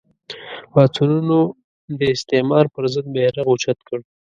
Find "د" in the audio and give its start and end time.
1.99-2.01